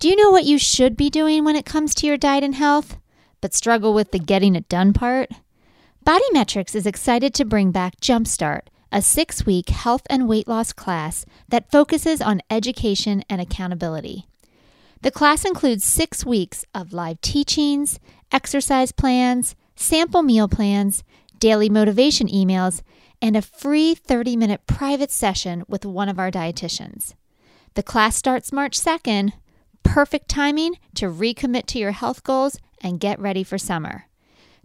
[0.00, 2.54] Do you know what you should be doing when it comes to your diet and
[2.54, 2.98] health,
[3.40, 5.28] but struggle with the getting it done part?
[6.04, 10.72] Body Metrics is excited to bring back Jumpstart, a six week health and weight loss
[10.72, 14.28] class that focuses on education and accountability.
[15.02, 17.98] The class includes six weeks of live teachings,
[18.30, 21.02] exercise plans, sample meal plans,
[21.40, 22.82] daily motivation emails,
[23.20, 27.14] and a free 30 minute private session with one of our dietitians.
[27.74, 29.32] The class starts March 2nd
[29.88, 34.04] perfect timing to recommit to your health goals and get ready for summer.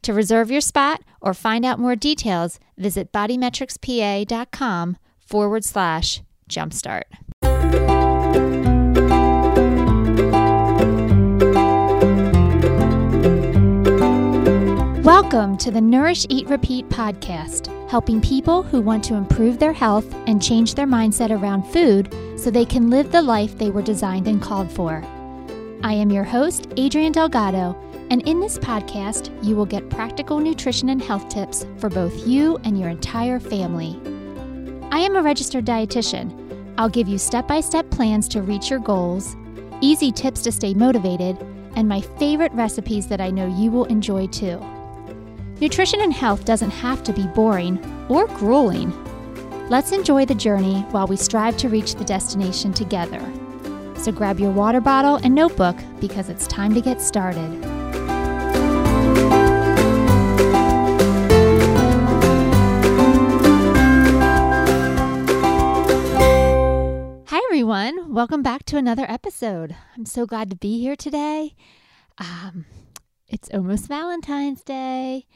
[0.02, 7.04] To reserve your spot or find out more details, visit bodymetricspa.com forward slash jumpstart.
[15.04, 20.14] Welcome to the Nourish, Eat, Repeat podcast, helping people who want to improve their health
[20.28, 24.28] and change their mindset around food so they can live the life they were designed
[24.28, 25.04] and called for.
[25.84, 27.76] I am your host, Adrienne Delgado,
[28.10, 32.58] and in this podcast, you will get practical nutrition and health tips for both you
[32.64, 34.00] and your entire family.
[34.92, 36.74] I am a registered dietitian.
[36.78, 39.36] I'll give you step by step plans to reach your goals,
[39.82, 41.38] easy tips to stay motivated,
[41.76, 44.66] and my favorite recipes that I know you will enjoy too.
[45.60, 48.94] Nutrition and health doesn't have to be boring or grueling.
[49.68, 53.22] Let's enjoy the journey while we strive to reach the destination together.
[54.04, 57.64] So grab your water bottle and notebook because it's time to get started.
[67.28, 68.14] Hi, everyone.
[68.14, 69.74] Welcome back to another episode.
[69.96, 71.56] I'm so glad to be here today.
[72.18, 72.66] Um,
[73.30, 75.28] it's almost Valentine's Day,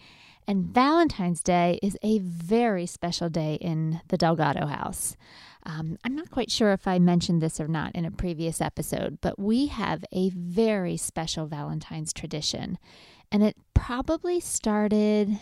[0.45, 5.15] and Valentine's Day is a very special day in the Delgado house.
[5.67, 9.19] Um, I'm not quite sure if I mentioned this or not in a previous episode,
[9.19, 12.77] but we have a very special Valentine's tradition.
[13.33, 15.39] And it probably started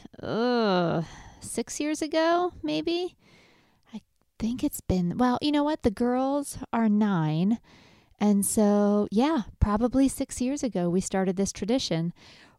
[1.42, 3.16] six years ago, maybe.
[3.94, 4.02] I
[4.40, 5.84] think it's been, well, you know what?
[5.84, 7.60] The girls are nine.
[8.20, 12.14] And so, yeah, probably six years ago, we started this tradition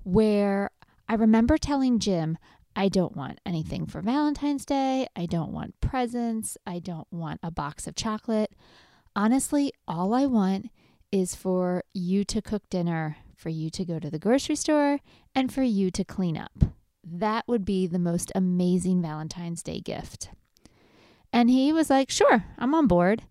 [0.04, 0.70] where
[1.08, 2.38] I remember telling Jim,
[2.78, 5.08] I don't want anything for Valentine's Day.
[5.16, 6.58] I don't want presents.
[6.66, 8.52] I don't want a box of chocolate.
[9.16, 10.66] Honestly, all I want
[11.10, 15.00] is for you to cook dinner, for you to go to the grocery store,
[15.34, 16.64] and for you to clean up.
[17.02, 20.28] That would be the most amazing Valentine's Day gift.
[21.32, 23.22] And he was like, Sure, I'm on board.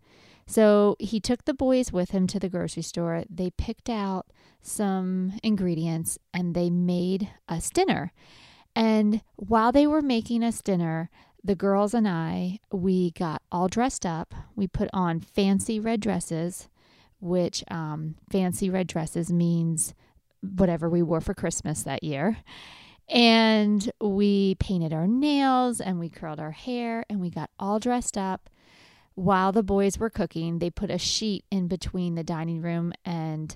[0.47, 3.23] So he took the boys with him to the grocery store.
[3.29, 4.25] They picked out
[4.63, 8.11] some ingredients and they made us dinner.
[8.75, 11.09] And while they were making us dinner,
[11.43, 14.33] the girls and I, we got all dressed up.
[14.55, 16.69] We put on fancy red dresses,
[17.19, 19.93] which um, fancy red dresses means
[20.41, 22.37] whatever we wore for Christmas that year.
[23.07, 28.17] And we painted our nails and we curled our hair and we got all dressed
[28.17, 28.49] up
[29.15, 33.55] while the boys were cooking, they put a sheet in between the dining room and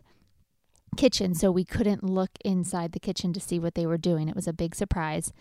[0.98, 4.28] kitchen so we couldn't look inside the kitchen to see what they were doing.
[4.28, 5.34] It was a big surprise.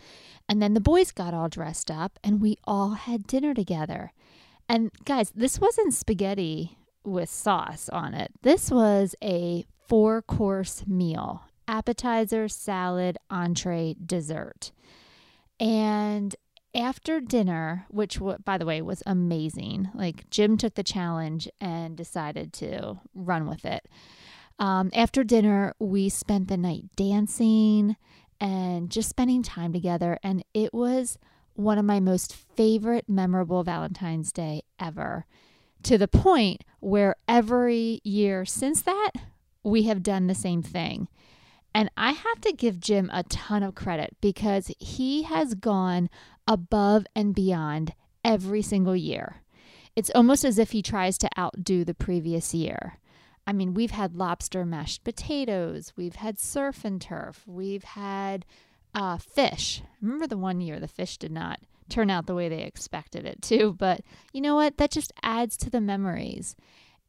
[0.48, 4.12] And then the boys got all dressed up and we all had dinner together.
[4.68, 8.32] And guys, this wasn't spaghetti with sauce on it.
[8.42, 14.72] This was a four course meal appetizer, salad, entree, dessert.
[15.60, 16.34] And
[16.74, 22.52] after dinner, which by the way was amazing, like Jim took the challenge and decided
[22.54, 23.86] to run with it.
[24.58, 27.96] Um, after dinner, we spent the night dancing
[28.40, 31.18] and just spending time together, and it was
[31.54, 35.26] one of my most favorite, memorable Valentine's Day ever.
[35.84, 39.12] To the point where every year since that,
[39.62, 41.08] we have done the same thing.
[41.74, 46.08] And I have to give Jim a ton of credit because he has gone
[46.46, 49.42] above and beyond every single year.
[49.94, 52.98] It's almost as if he tries to outdo the previous year.
[53.48, 58.44] I mean, we've had lobster mashed potatoes, we've had surf and turf, we've had
[58.94, 59.80] uh, fish.
[60.02, 61.58] Remember the one year the fish did not
[61.88, 64.02] turn out the way they expected it to, but
[64.34, 64.76] you know what?
[64.76, 66.56] That just adds to the memories.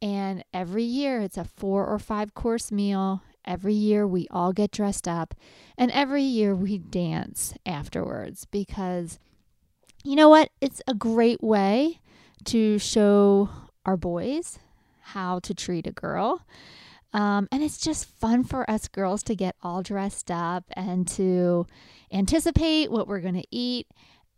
[0.00, 3.22] And every year it's a four or five course meal.
[3.44, 5.34] Every year we all get dressed up,
[5.76, 9.18] and every year we dance afterwards because
[10.04, 10.48] you know what?
[10.62, 12.00] It's a great way
[12.46, 13.50] to show
[13.84, 14.58] our boys
[15.14, 16.46] how to treat a girl.
[17.12, 21.66] Um, and it's just fun for us girls to get all dressed up and to
[22.12, 23.88] anticipate what we're going to eat.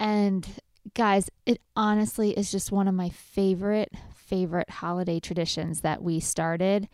[0.01, 0.47] And
[0.95, 6.89] guys, it honestly is just one of my favorite, favorite holiday traditions that we started.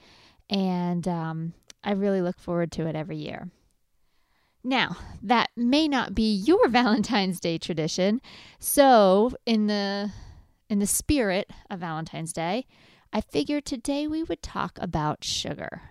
[0.51, 1.53] and um,
[1.85, 3.49] I really look forward to it every year.
[4.65, 8.21] Now, that may not be your Valentine's Day tradition.
[8.59, 10.11] So, in the
[10.69, 12.67] in the spirit of Valentine's Day,
[13.13, 15.83] I figured today we would talk about sugar.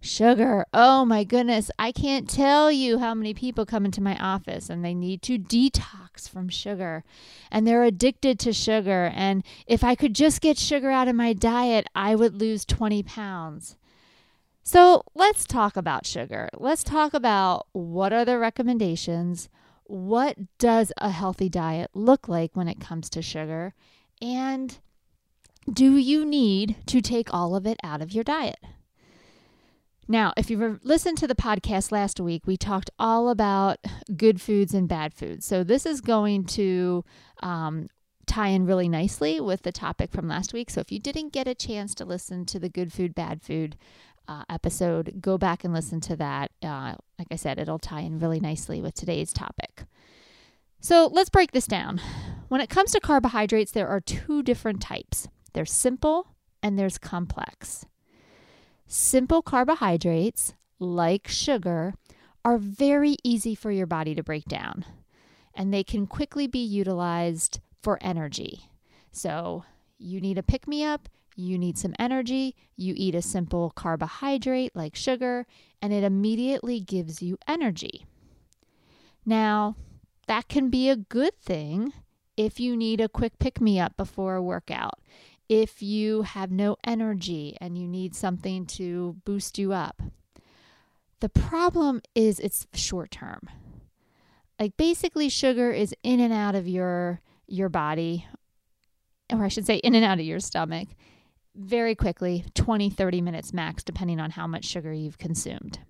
[0.00, 0.66] Sugar.
[0.74, 1.70] Oh my goodness.
[1.78, 5.38] I can't tell you how many people come into my office and they need to
[5.38, 7.04] detox from sugar
[7.50, 9.10] and they're addicted to sugar.
[9.14, 13.02] And if I could just get sugar out of my diet, I would lose 20
[13.02, 13.76] pounds.
[14.62, 16.48] So let's talk about sugar.
[16.54, 19.48] Let's talk about what are the recommendations?
[19.84, 23.74] What does a healthy diet look like when it comes to sugar?
[24.20, 24.78] And
[25.72, 28.58] do you need to take all of it out of your diet?
[30.06, 33.78] Now, if you've listened to the podcast last week, we talked all about
[34.16, 35.46] good foods and bad foods.
[35.46, 37.04] So, this is going to
[37.42, 37.88] um,
[38.26, 40.68] tie in really nicely with the topic from last week.
[40.68, 43.76] So, if you didn't get a chance to listen to the good food, bad food
[44.28, 46.50] uh, episode, go back and listen to that.
[46.62, 49.84] Uh, like I said, it'll tie in really nicely with today's topic.
[50.80, 51.98] So, let's break this down.
[52.48, 57.86] When it comes to carbohydrates, there are two different types there's simple and there's complex.
[58.86, 61.94] Simple carbohydrates, like sugar,
[62.44, 64.84] are very easy for your body to break down,
[65.54, 68.68] and they can quickly be utilized for energy.
[69.10, 69.64] So,
[69.98, 74.76] you need a pick me up, you need some energy, you eat a simple carbohydrate
[74.76, 75.46] like sugar,
[75.80, 78.06] and it immediately gives you energy.
[79.24, 79.76] Now,
[80.26, 81.92] that can be a good thing
[82.36, 84.98] if you need a quick pick me up before a workout
[85.48, 90.02] if you have no energy and you need something to boost you up.
[91.20, 93.48] The problem is it's short term.
[94.58, 98.26] Like basically sugar is in and out of your your body
[99.32, 100.88] or I should say in and out of your stomach
[101.56, 105.80] very quickly, 20 30 minutes max depending on how much sugar you've consumed.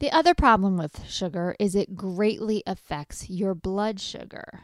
[0.00, 4.60] The other problem with sugar is it greatly affects your blood sugar.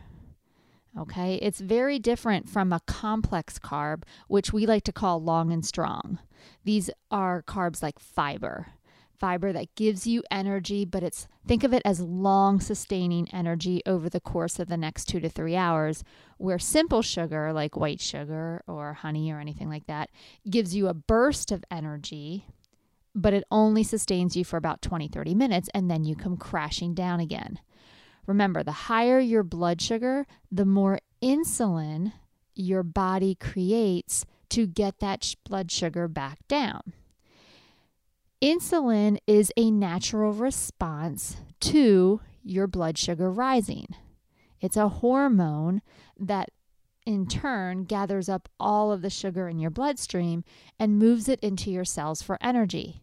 [0.98, 5.64] Okay, it's very different from a complex carb, which we like to call long and
[5.64, 6.18] strong.
[6.64, 8.66] These are carbs like fiber,
[9.16, 14.08] fiber that gives you energy, but it's think of it as long sustaining energy over
[14.08, 16.02] the course of the next two to three hours.
[16.38, 20.10] Where simple sugar, like white sugar or honey or anything like that,
[20.48, 22.46] gives you a burst of energy,
[23.14, 26.94] but it only sustains you for about 20, 30 minutes, and then you come crashing
[26.94, 27.60] down again.
[28.26, 32.12] Remember, the higher your blood sugar, the more insulin
[32.54, 36.92] your body creates to get that blood sugar back down.
[38.42, 43.86] Insulin is a natural response to your blood sugar rising.
[44.60, 45.82] It's a hormone
[46.18, 46.50] that
[47.06, 50.44] in turn gathers up all of the sugar in your bloodstream
[50.78, 53.02] and moves it into your cells for energy.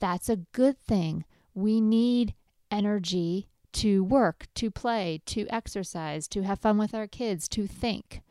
[0.00, 1.24] That's a good thing.
[1.54, 2.34] We need
[2.70, 8.22] energy to work, to play, to exercise, to have fun with our kids, to think.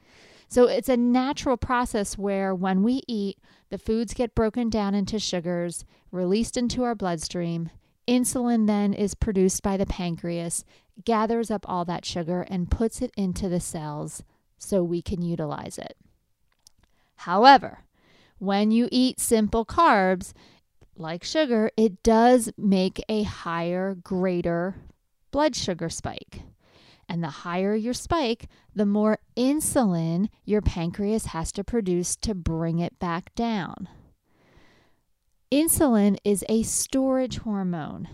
[0.47, 5.19] So it's a natural process where when we eat, the foods get broken down into
[5.19, 7.69] sugars, released into our bloodstream.
[8.07, 10.63] Insulin then is produced by the pancreas,
[11.05, 14.23] gathers up all that sugar, and puts it into the cells
[14.57, 15.97] so we can utilize it.
[17.15, 17.79] However,
[18.37, 20.33] when you eat simple carbs,
[20.95, 24.75] like sugar, it does make a higher, greater
[25.33, 26.43] blood sugar spike.
[27.09, 32.79] And the higher your spike, the more insulin your pancreas has to produce to bring
[32.79, 33.89] it back down.
[35.51, 38.07] Insulin is a storage hormone.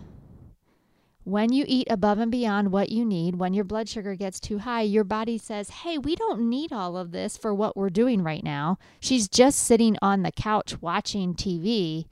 [1.24, 4.60] When you eat above and beyond what you need, when your blood sugar gets too
[4.60, 8.24] high, your body says, Hey, we don't need all of this for what we're doing
[8.24, 8.80] right now.
[9.00, 12.08] She's just sitting on the couch watching TV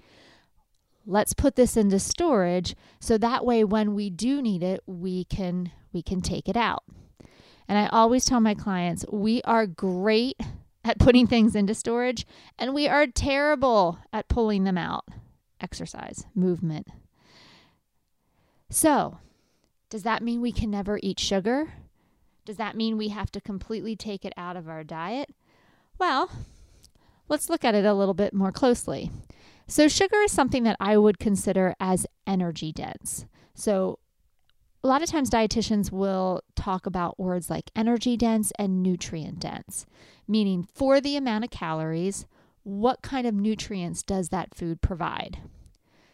[1.07, 5.71] let's put this into storage so that way when we do need it we can
[5.93, 6.83] we can take it out.
[7.67, 10.39] And i always tell my clients we are great
[10.83, 12.27] at putting things into storage
[12.59, 15.05] and we are terrible at pulling them out.
[15.59, 16.87] Exercise movement.
[18.69, 19.17] So
[19.89, 21.73] does that mean we can never eat sugar?
[22.45, 25.33] Does that mean we have to completely take it out of our diet?
[25.97, 26.29] Well
[27.29, 29.09] let's look at it a little bit more closely
[29.67, 33.25] so, sugar is something that I would consider as energy dense.
[33.53, 33.99] So,
[34.83, 39.85] a lot of times dietitians will talk about words like energy dense and nutrient dense,
[40.27, 42.25] meaning for the amount of calories,
[42.63, 45.39] what kind of nutrients does that food provide?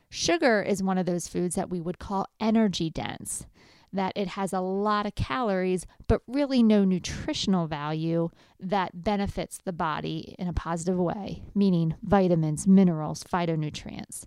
[0.10, 3.46] Sugar is one of those foods that we would call energy dense.
[3.94, 9.72] That it has a lot of calories, but really no nutritional value that benefits the
[9.72, 14.26] body in a positive way, meaning vitamins, minerals, phytonutrients.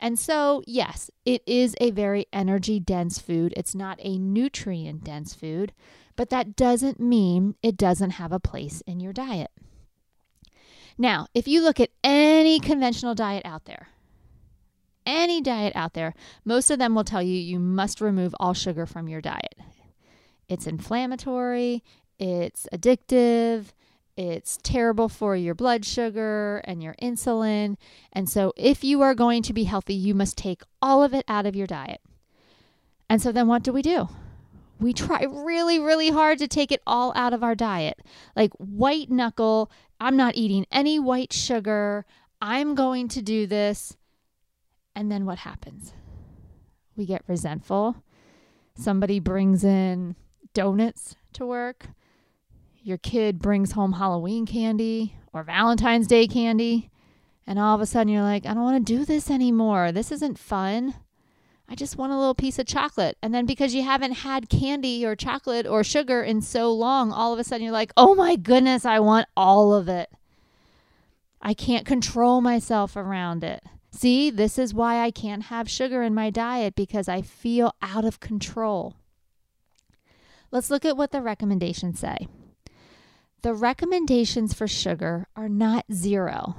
[0.00, 3.52] And so, yes, it is a very energy dense food.
[3.56, 5.72] It's not a nutrient dense food,
[6.14, 9.50] but that doesn't mean it doesn't have a place in your diet.
[10.96, 13.88] Now, if you look at any conventional diet out there,
[15.08, 18.86] any diet out there, most of them will tell you you must remove all sugar
[18.86, 19.56] from your diet.
[20.48, 21.82] It's inflammatory,
[22.18, 23.72] it's addictive,
[24.18, 27.76] it's terrible for your blood sugar and your insulin.
[28.12, 31.24] And so, if you are going to be healthy, you must take all of it
[31.28, 32.00] out of your diet.
[33.08, 34.08] And so, then what do we do?
[34.80, 38.00] We try really, really hard to take it all out of our diet.
[38.34, 42.04] Like white knuckle, I'm not eating any white sugar.
[42.40, 43.96] I'm going to do this.
[44.98, 45.92] And then what happens?
[46.96, 48.02] We get resentful.
[48.74, 50.16] Somebody brings in
[50.54, 51.86] donuts to work.
[52.82, 56.90] Your kid brings home Halloween candy or Valentine's Day candy.
[57.46, 59.92] And all of a sudden you're like, I don't want to do this anymore.
[59.92, 60.94] This isn't fun.
[61.68, 63.16] I just want a little piece of chocolate.
[63.22, 67.32] And then because you haven't had candy or chocolate or sugar in so long, all
[67.32, 70.10] of a sudden you're like, oh my goodness, I want all of it.
[71.40, 73.62] I can't control myself around it.
[73.90, 78.04] See, this is why I can't have sugar in my diet because I feel out
[78.04, 78.96] of control.
[80.50, 82.28] Let's look at what the recommendations say.
[83.42, 86.56] The recommendations for sugar are not zero.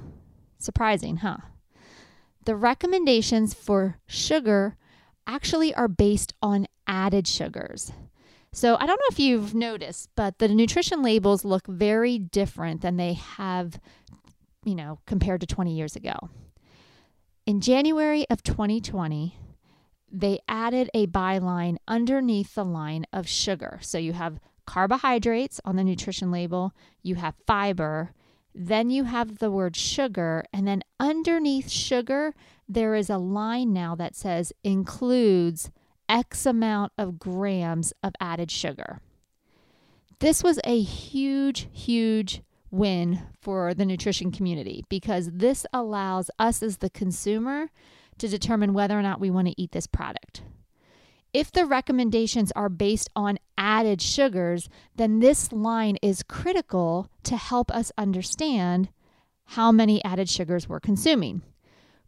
[0.57, 1.37] Surprising, huh?
[2.45, 4.77] The recommendations for sugar
[5.27, 7.91] actually are based on added sugars.
[8.51, 12.97] So I don't know if you've noticed, but the nutrition labels look very different than
[12.97, 13.79] they have,
[14.63, 16.29] you know, compared to 20 years ago.
[17.49, 19.35] In January of 2020,
[20.11, 23.79] they added a byline underneath the line of sugar.
[23.81, 28.13] So you have carbohydrates on the nutrition label, you have fiber,
[28.53, 32.35] then you have the word sugar, and then underneath sugar,
[32.67, 35.71] there is a line now that says includes
[36.07, 39.01] X amount of grams of added sugar.
[40.19, 46.77] This was a huge, huge win for the nutrition community because this allows us as
[46.77, 47.69] the consumer
[48.17, 50.43] to determine whether or not we want to eat this product.
[51.33, 57.71] If the recommendations are based on added sugars, then this line is critical to help
[57.71, 58.89] us understand
[59.45, 61.43] how many added sugars we're consuming.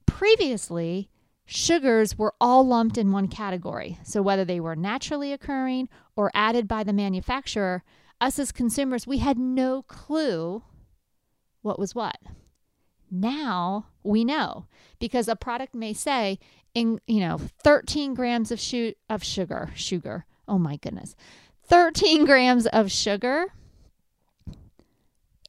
[0.06, 1.10] Previously,
[1.46, 4.00] sugars were all lumped in one category.
[4.03, 7.84] So, whether they were naturally occurring or added by the manufacturer,
[8.22, 10.63] us as consumers, we had no clue
[11.62, 12.18] what was what.
[13.10, 14.68] Now we know
[15.00, 16.40] because a product may say
[16.74, 20.25] in you know 13 grams of shu- of sugar, sugar.
[20.48, 21.16] Oh my goodness.
[21.66, 23.48] 13 grams of sugar.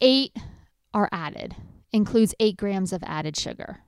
[0.01, 0.35] 8
[0.93, 1.55] are added.
[1.93, 3.79] Includes 8 grams of added sugar.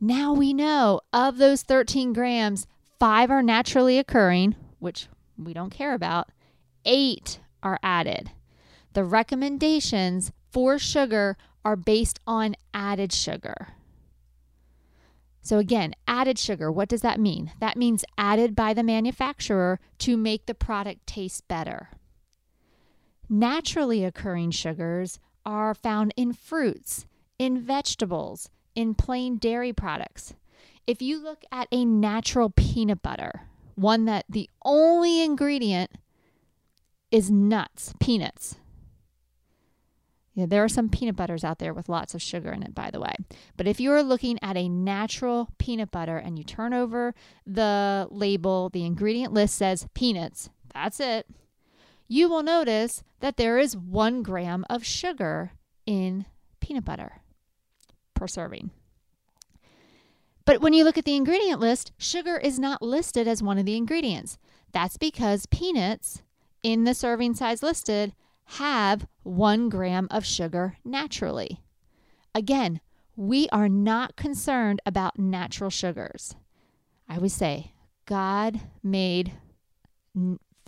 [0.00, 2.66] Now we know of those 13 grams,
[2.98, 6.30] 5 are naturally occurring, which we don't care about,
[6.86, 8.30] eight are added.
[8.94, 13.74] The recommendations for sugar are based on added sugar.
[15.42, 17.52] So, again, added sugar, what does that mean?
[17.60, 21.90] That means added by the manufacturer to make the product taste better.
[23.28, 27.06] Naturally occurring sugars are found in fruits,
[27.38, 30.34] in vegetables, in plain dairy products.
[30.86, 33.42] If you look at a natural peanut butter,
[33.74, 35.90] one that the only ingredient
[37.10, 38.56] is nuts, peanuts.
[40.34, 42.90] Yeah, there are some peanut butters out there with lots of sugar in it, by
[42.90, 43.14] the way.
[43.56, 47.14] But if you're looking at a natural peanut butter and you turn over
[47.46, 51.26] the label, the ingredient list says peanuts, that's it.
[52.06, 55.52] You will notice that there is one gram of sugar
[55.86, 56.26] in
[56.60, 57.22] peanut butter
[58.12, 58.70] per serving.
[60.44, 63.64] But when you look at the ingredient list, sugar is not listed as one of
[63.64, 64.36] the ingredients.
[64.72, 66.22] That's because peanuts
[66.62, 71.60] in the serving size listed have one gram of sugar naturally.
[72.34, 72.80] Again,
[73.16, 76.36] we are not concerned about natural sugars.
[77.08, 77.72] I would say
[78.04, 79.32] God made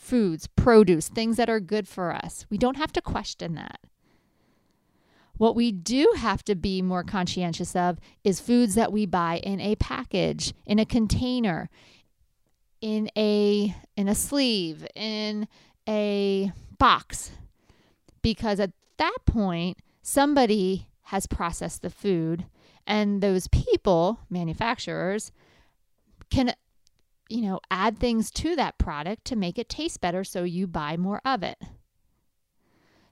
[0.00, 2.47] foods, produce, things that are good for us.
[2.50, 3.80] We don't have to question that.
[5.37, 9.61] What we do have to be more conscientious of is foods that we buy in
[9.61, 11.71] a package, in a container,
[12.80, 15.47] in a in a sleeve, in
[15.88, 17.33] a box
[18.23, 22.45] because at that point, somebody has processed the food,
[22.87, 25.33] and those people, manufacturers,
[26.30, 26.52] can
[27.28, 30.97] you know, add things to that product to make it taste better so you buy
[30.97, 31.59] more of it.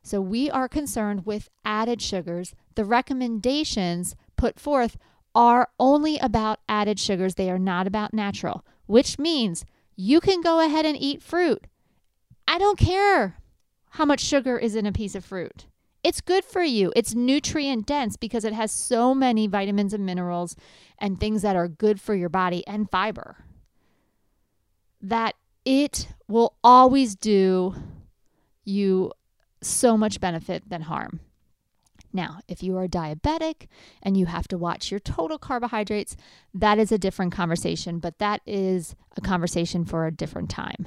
[0.02, 2.54] So we are concerned with added sugars.
[2.74, 4.96] The recommendations put forth
[5.34, 10.60] are only about added sugars, they are not about natural, which means you can go
[10.60, 11.66] ahead and eat fruit.
[12.48, 13.36] I don't care
[13.90, 15.66] how much sugar is in a piece of fruit.
[16.04, 16.92] It's good for you.
[16.94, 20.54] It's nutrient dense because it has so many vitamins and minerals
[20.98, 23.44] and things that are good for your body and fiber
[25.02, 25.34] that
[25.64, 27.74] it will always do
[28.64, 29.12] you
[29.62, 31.20] so much benefit than harm.
[32.12, 33.66] Now, if you are diabetic
[34.02, 36.16] and you have to watch your total carbohydrates,
[36.54, 40.86] that is a different conversation, but that is a conversation for a different time.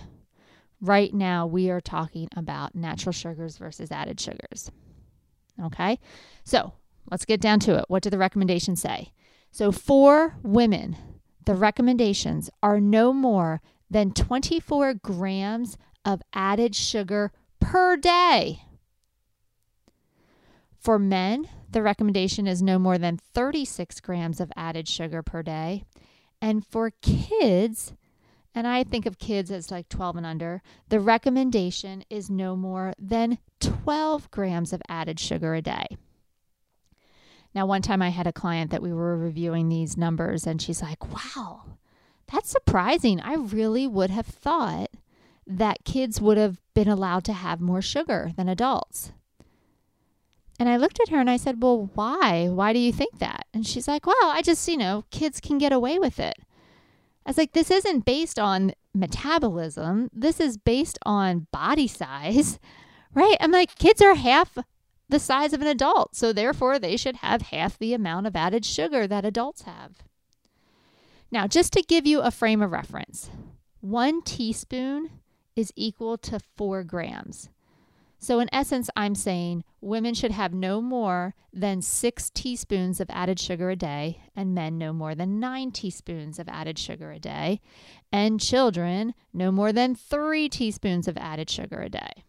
[0.82, 4.72] Right now, we are talking about natural sugars versus added sugars.
[5.62, 6.00] Okay,
[6.46, 6.74] so
[7.12, 7.86] let's get down to it.
[7.90, 9.12] What do the recommendations say?
[9.52, 10.96] So, for women,
[11.46, 18.62] the recommendations are no more than 24 grams of added sugar per day.
[20.80, 25.84] For men, the recommendation is no more than 36 grams of added sugar per day.
[26.42, 27.94] And for kids,
[28.60, 32.94] and I think of kids as like 12 and under, the recommendation is no more
[33.00, 35.88] than 12 grams of added sugar a day.
[37.56, 40.82] Now, one time I had a client that we were reviewing these numbers, and she's
[40.82, 41.62] like, wow,
[42.30, 43.22] that's surprising.
[43.22, 44.90] I really would have thought
[45.48, 49.14] that kids would have been allowed to have more sugar than adults.
[50.60, 52.50] And I looked at her and I said, Well, why?
[52.50, 53.46] Why do you think that?
[53.54, 56.36] And she's like, Well, I just, you know, kids can get away with it.
[57.30, 60.10] I was like, This isn't based on metabolism.
[60.12, 62.58] This is based on body size,
[63.14, 63.38] right?
[63.40, 64.58] I'm like, kids are half
[65.10, 66.16] the size of an adult.
[66.16, 69.98] So therefore, they should have half the amount of added sugar that adults have.
[71.30, 73.30] Now, just to give you a frame of reference,
[73.80, 75.12] one teaspoon
[75.56, 77.52] is equal to four grams.
[78.22, 83.40] So, in essence, I'm saying women should have no more than six teaspoons of added
[83.40, 87.62] sugar a day, and men no more than nine teaspoons of added sugar a day,
[88.12, 92.26] and children no more than three teaspoons of added sugar a day.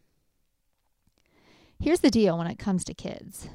[1.80, 3.48] Here's the deal when it comes to kids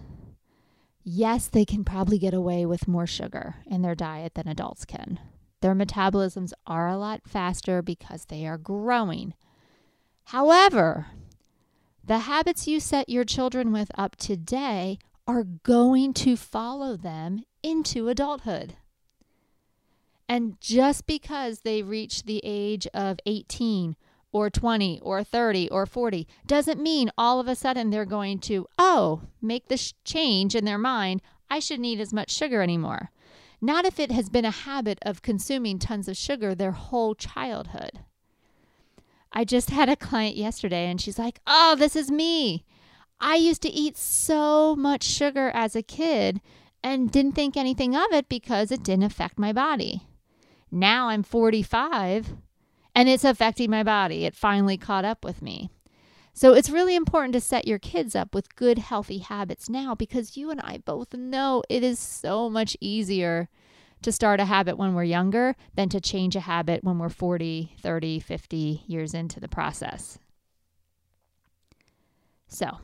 [1.06, 5.20] yes, they can probably get away with more sugar in their diet than adults can.
[5.62, 9.36] Their metabolisms are a lot faster because they are growing.
[10.26, 11.08] However,
[12.06, 18.08] the habits you set your children with up today are going to follow them into
[18.08, 18.76] adulthood.
[20.30, 23.96] And just because they reach the age of 18
[24.32, 28.68] or 20 or 30 or 40 doesn't mean all of a sudden they're going to,
[28.78, 31.22] oh, make this change in their mind.
[31.50, 33.12] I shouldn't eat as much sugar anymore.
[33.62, 38.00] Not if it has been a habit of consuming tons of sugar their whole childhood.
[39.36, 42.64] I just had a client yesterday and she's like, oh, this is me.
[43.20, 46.40] I used to eat so much sugar as a kid
[46.82, 50.04] and didn't think anything of it because it didn't affect my body.
[50.72, 52.34] Now I'm 45
[52.96, 54.24] and it's affecting my body.
[54.24, 55.70] It finally caught up with me.
[56.34, 60.38] So it's really important to set your kids up with good, healthy habits now because
[60.38, 63.50] you and I both know it is so much easier
[64.06, 67.74] to start a habit when we're younger than to change a habit when we're 40,
[67.82, 70.20] 30, 50 years into the process.
[72.48, 72.78] So,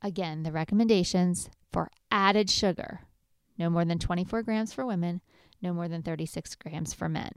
[0.00, 3.00] again, the recommendations for added sugar
[3.58, 5.20] no more than 24 grams for women,
[5.60, 7.30] no more than 36 grams for men.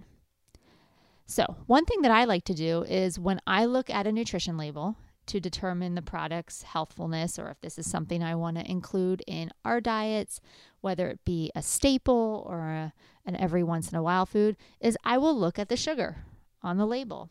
[1.26, 4.56] So, one thing that I like to do is when I look at a nutrition
[4.56, 4.96] label
[5.28, 9.52] to determine the product's healthfulness or if this is something I want to include in
[9.64, 10.42] our diets,
[10.82, 12.94] whether it be a staple or a,
[13.26, 16.26] an every once in a while food, is I will look at the sugar
[16.64, 17.30] on the label.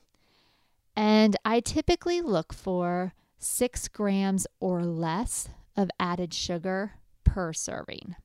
[0.95, 6.93] And I typically look for six grams or less of added sugar
[7.25, 8.17] per serving.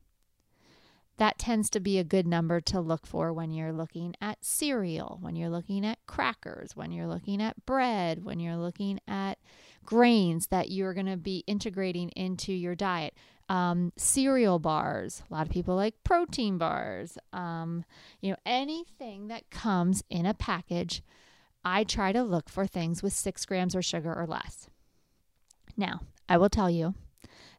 [1.21, 5.19] That tends to be a good number to look for when you're looking at cereal,
[5.21, 9.37] when you're looking at crackers, when you're looking at bread, when you're looking at
[9.85, 13.13] grains that you're going to be integrating into your diet.
[13.49, 15.21] Um, cereal bars.
[15.29, 17.19] A lot of people like protein bars.
[17.31, 17.85] Um,
[18.19, 21.03] you know, anything that comes in a package,
[21.63, 24.71] I try to look for things with six grams of sugar or less.
[25.77, 26.95] Now, I will tell you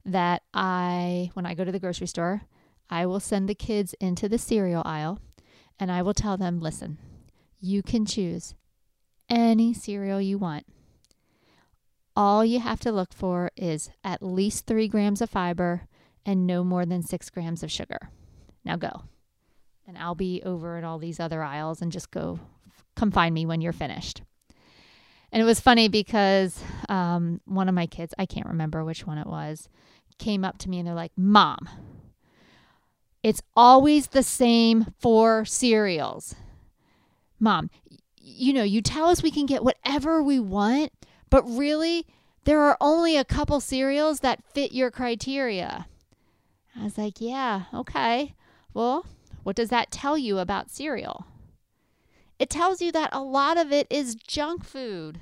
[0.04, 2.42] that I, when I go to the grocery store,
[2.92, 5.18] I will send the kids into the cereal aisle
[5.80, 6.98] and I will tell them listen,
[7.58, 8.54] you can choose
[9.30, 10.66] any cereal you want.
[12.14, 15.88] All you have to look for is at least three grams of fiber
[16.26, 18.10] and no more than six grams of sugar.
[18.62, 19.04] Now go.
[19.88, 22.40] And I'll be over at all these other aisles and just go
[22.94, 24.20] come find me when you're finished.
[25.32, 29.16] And it was funny because um, one of my kids, I can't remember which one
[29.16, 29.70] it was,
[30.18, 31.56] came up to me and they're like, Mom,
[33.22, 36.34] it's always the same four cereals.
[37.38, 37.70] Mom,
[38.20, 40.92] you know, you tell us we can get whatever we want,
[41.30, 42.06] but really,
[42.44, 45.86] there are only a couple cereals that fit your criteria.
[46.76, 48.34] I was like, Yeah, okay.
[48.74, 49.06] Well,
[49.42, 51.26] what does that tell you about cereal?
[52.38, 55.20] It tells you that a lot of it is junk food.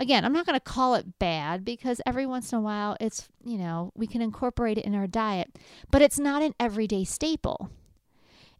[0.00, 3.28] Again, I'm not going to call it bad because every once in a while it's,
[3.44, 5.58] you know, we can incorporate it in our diet,
[5.90, 7.70] but it's not an everyday staple.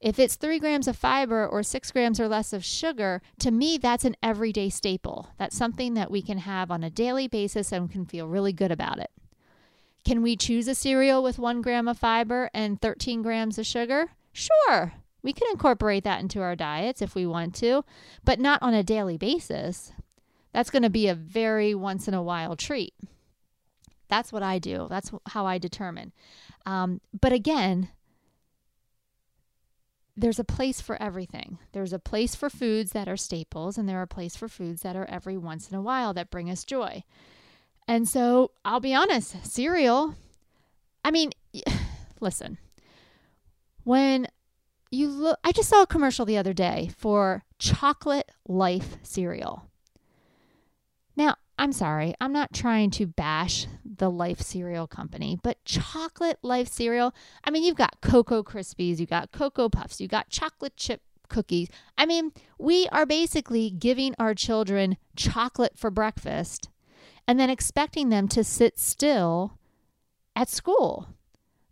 [0.03, 3.79] If it's three grams of fiber or six grams or less of sugar, to me,
[3.79, 5.29] that's an everyday staple.
[5.38, 8.70] That's something that we can have on a daily basis and can feel really good
[8.70, 9.11] about it.
[10.05, 14.11] Can we choose a cereal with one gram of fiber and 13 grams of sugar?
[14.35, 14.92] Sure.
[15.22, 17.83] We can incorporate that into our diets if we want to,
[18.24, 19.92] but not on a daily basis.
[20.52, 22.94] That's going to be a very once in a while treat.
[24.08, 24.88] That's what I do.
[24.90, 26.12] That's how I determine.
[26.66, 27.90] Um, but again,
[30.16, 31.58] there's a place for everything.
[31.72, 34.82] There's a place for foods that are staples, and there are a place for foods
[34.82, 37.04] that are every once in a while that bring us joy.
[37.88, 40.14] And so I'll be honest, cereal,
[41.04, 41.30] I mean,
[42.20, 42.58] listen,
[43.84, 44.26] when
[44.90, 49.69] you look, I just saw a commercial the other day for chocolate life cereal.
[51.61, 57.14] I'm sorry, I'm not trying to bash the Life cereal company, but chocolate Life cereal,
[57.44, 61.68] I mean, you've got Cocoa Krispies, you got Cocoa Puffs, you got chocolate chip cookies.
[61.99, 66.70] I mean, we are basically giving our children chocolate for breakfast
[67.29, 69.59] and then expecting them to sit still
[70.35, 71.09] at school.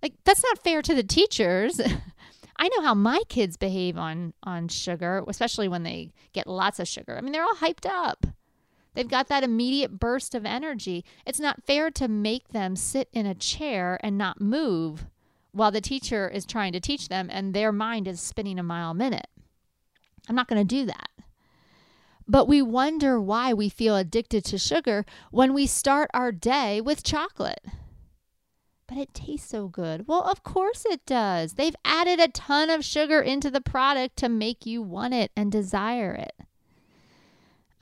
[0.03, 1.81] Like that's not fair to the teachers.
[2.59, 6.87] I know how my kids behave on on sugar, especially when they get lots of
[6.87, 7.17] sugar.
[7.17, 8.27] I mean, they're all hyped up.
[8.99, 11.05] They've got that immediate burst of energy.
[11.25, 15.07] It's not fair to make them sit in a chair and not move
[15.53, 18.91] while the teacher is trying to teach them and their mind is spinning a mile
[18.91, 19.29] a minute.
[20.29, 21.11] I'm not going to do that.
[22.27, 27.05] But we wonder why we feel addicted to sugar when we start our day with
[27.05, 27.65] chocolate
[28.89, 30.09] but it tastes so good.
[30.09, 31.53] Well, of course it does.
[31.53, 35.53] They've added a ton of sugar into the product to make you want it and
[35.53, 36.33] desire it.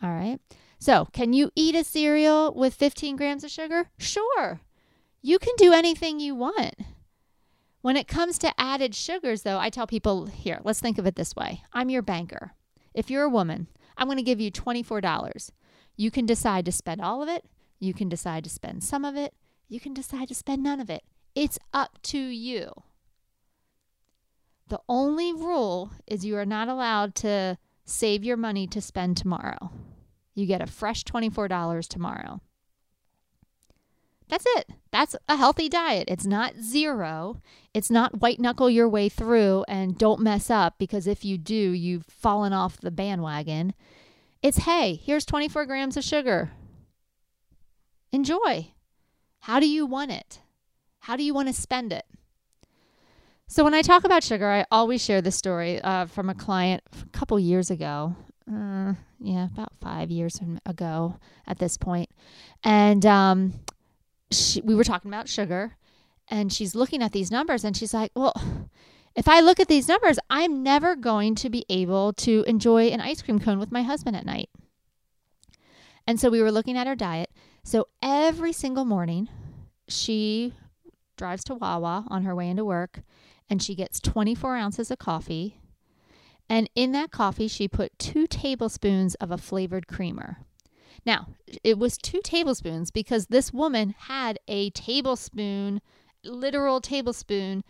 [0.03, 0.41] All right.
[0.79, 3.91] So, can you eat a cereal with 15 grams of sugar?
[3.99, 4.61] Sure.
[5.23, 6.75] You can do anything you want.
[7.81, 11.17] When it comes to added sugars, though, I tell people here, let's think of it
[11.17, 12.53] this way I'm your banker.
[12.95, 15.51] If you're a woman, I'm going to give you $24.
[15.97, 17.45] You can decide to spend all of it,
[17.79, 19.35] you can decide to spend some of it,
[19.69, 21.05] you can decide to spend none of it.
[21.35, 22.73] It's up to you.
[24.69, 29.71] The only rule is you are not allowed to save your money to spend tomorrow.
[30.37, 32.41] You get a fresh $24 tomorrow.
[34.29, 34.71] That's it.
[34.93, 36.09] That's a healthy diet.
[36.09, 37.41] It's not zero.
[37.73, 41.55] It's not white knuckle your way through and don't mess up because if you do,
[41.55, 43.73] you've fallen off the bandwagon.
[44.43, 46.51] It's hey, here's 24 grams of sugar.
[48.13, 48.73] Enjoy.
[49.41, 50.41] How do you want it?
[51.01, 52.05] How do you want to spend it?
[53.49, 56.83] So when I talk about sugar, I always share this story uh, from a client
[57.01, 58.17] a couple years ago.
[58.51, 62.11] Uh, yeah, about five years ago at this point,
[62.63, 63.55] and um,
[64.31, 65.77] she, we were talking about sugar,
[66.29, 68.35] and she's looking at these numbers, and she's like, "Well,
[69.17, 73.01] if I look at these numbers, I'm never going to be able to enjoy an
[73.01, 74.49] ice cream cone with my husband at night."
[76.07, 77.31] And so we were looking at her diet,
[77.65, 79.29] so every single morning,
[79.89, 80.55] she
[81.17, 83.01] drives to Wawa on her way into work
[83.49, 85.61] and she gets 24 ounces of coffee.
[86.49, 90.39] And in that coffee, she put two tablespoons of a flavored creamer.
[91.05, 91.29] Now,
[91.63, 95.81] it was two tablespoons because this woman had a tablespoon,
[96.25, 97.65] literal tablespoon,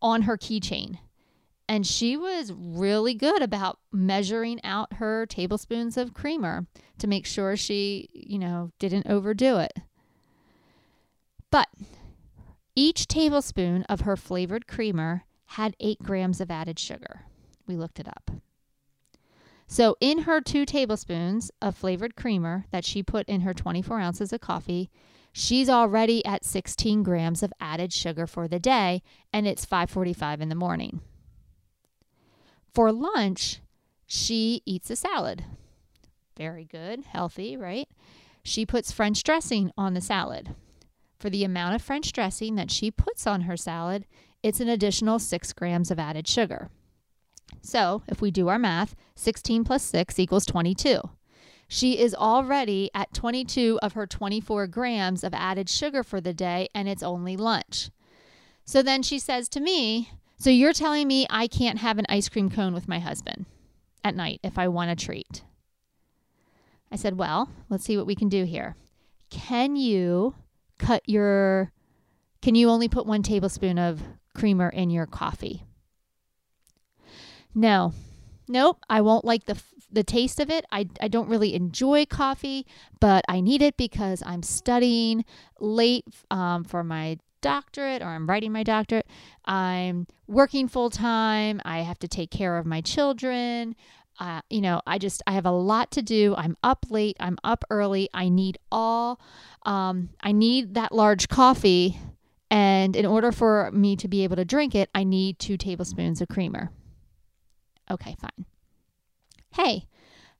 [0.00, 0.98] on her keychain.
[1.68, 6.66] And she was really good about measuring out her tablespoons of creamer
[6.98, 9.74] to make sure she, you know, didn't overdo it.
[11.50, 11.68] But
[12.74, 17.27] each tablespoon of her flavored creamer had eight grams of added sugar.
[17.68, 18.30] We looked it up.
[19.66, 24.32] So, in her two tablespoons of flavored creamer that she put in her 24 ounces
[24.32, 24.90] of coffee,
[25.30, 30.48] she's already at 16 grams of added sugar for the day, and it's 5:45 in
[30.48, 31.02] the morning.
[32.72, 33.60] For lunch,
[34.06, 35.44] she eats a salad.
[36.36, 37.88] Very good, healthy, right?
[38.42, 40.54] She puts French dressing on the salad.
[41.18, 44.06] For the amount of French dressing that she puts on her salad,
[44.42, 46.70] it's an additional six grams of added sugar.
[47.68, 51.02] So if we do our math, 16 plus 6 equals 22.
[51.68, 56.68] She is already at 22 of her 24 grams of added sugar for the day,
[56.74, 57.90] and it's only lunch.
[58.64, 62.30] So then she says to me, So you're telling me I can't have an ice
[62.30, 63.44] cream cone with my husband
[64.02, 65.44] at night if I want a treat?
[66.90, 68.76] I said, Well, let's see what we can do here.
[69.28, 70.36] Can you
[70.78, 71.70] cut your,
[72.40, 74.02] can you only put one tablespoon of
[74.32, 75.64] creamer in your coffee?
[77.54, 77.92] No,
[78.48, 80.64] nope, I won't like the the taste of it.
[80.70, 82.66] I, I don't really enjoy coffee,
[83.00, 85.24] but I need it because I'm studying
[85.60, 89.06] late um, for my doctorate or I'm writing my doctorate.
[89.44, 91.60] I'm working full time.
[91.64, 93.76] I have to take care of my children.
[94.20, 96.34] Uh, you know, I just, I have a lot to do.
[96.36, 97.16] I'm up late.
[97.20, 98.08] I'm up early.
[98.12, 99.20] I need all,
[99.64, 101.98] um, I need that large coffee.
[102.50, 106.20] And in order for me to be able to drink it, I need two tablespoons
[106.20, 106.70] of creamer.
[107.90, 108.46] Okay, fine.
[109.54, 109.86] Hey,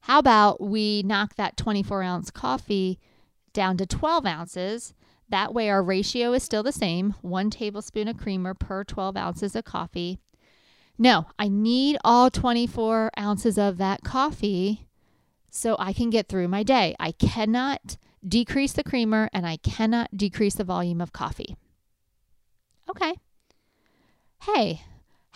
[0.01, 2.99] how about we knock that 24 ounce coffee
[3.53, 4.95] down to 12 ounces?
[5.29, 9.55] That way, our ratio is still the same one tablespoon of creamer per 12 ounces
[9.55, 10.19] of coffee.
[10.99, 14.87] No, I need all 24 ounces of that coffee
[15.51, 16.95] so I can get through my day.
[16.99, 21.57] I cannot decrease the creamer and I cannot decrease the volume of coffee.
[22.91, 23.15] Okay.
[24.43, 24.83] Hey,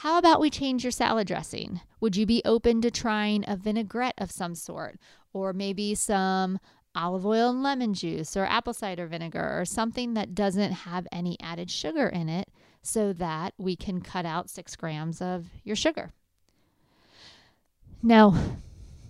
[0.02, 1.80] how about we change your salad dressing?
[2.00, 4.98] Would you be open to trying a vinaigrette of some sort
[5.32, 6.58] or maybe some
[6.92, 11.36] olive oil and lemon juice or apple cider vinegar or something that doesn't have any
[11.40, 12.48] added sugar in it
[12.82, 16.10] so that we can cut out six grams of your sugar.
[18.02, 18.34] No,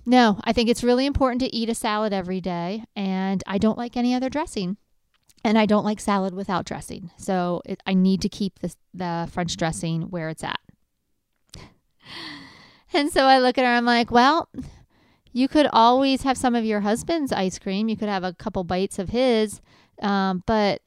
[0.05, 3.78] no, I think it's really important to eat a salad every day, and I don't
[3.78, 4.76] like any other dressing.
[5.42, 7.11] And I don't like salad without dressing.
[7.16, 10.61] So it, I need to keep the, the French dressing where it's at.
[12.95, 14.51] And so I look at her, I'm like, well,
[15.33, 17.88] you could always have some of your husband's ice cream.
[17.88, 19.62] You could have a couple bites of his.
[20.03, 20.83] Um, but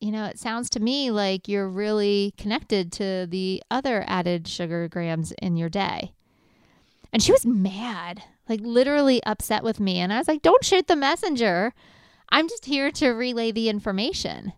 [0.00, 4.88] you know, it sounds to me like you're really connected to the other added sugar
[4.88, 6.12] grams in your day.
[7.12, 9.98] And she was mad, like literally upset with me.
[9.98, 11.72] And I was like, don't shoot the messenger.
[12.30, 14.52] I'm just here to relay the information.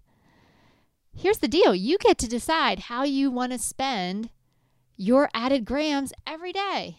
[1.14, 4.30] Here's the deal you get to decide how you want to spend
[4.98, 6.98] your added grams every day.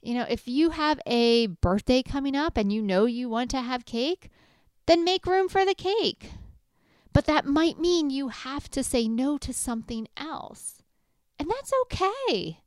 [0.00, 3.60] You know, if you have a birthday coming up and you know you want to
[3.60, 4.30] have cake,
[4.86, 6.30] then make room for the cake.
[7.12, 10.82] But that might mean you have to say no to something else.
[11.38, 12.60] And that's okay.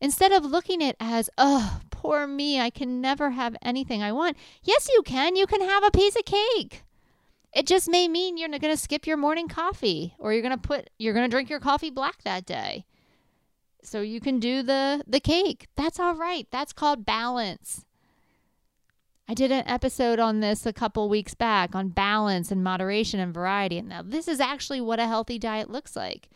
[0.00, 4.12] Instead of looking at it as, oh, poor me, I can never have anything I
[4.12, 4.36] want.
[4.62, 5.36] Yes, you can.
[5.36, 6.82] You can have a piece of cake.
[7.54, 10.60] It just may mean you're going to skip your morning coffee or you're going to
[10.60, 12.84] put you're going to drink your coffee black that day.
[13.86, 15.68] So you can do the the cake.
[15.76, 16.48] That's all right.
[16.50, 17.84] That's called balance.
[19.28, 23.32] I did an episode on this a couple weeks back on balance and moderation and
[23.32, 23.78] variety.
[23.78, 26.28] And now this is actually what a healthy diet looks like.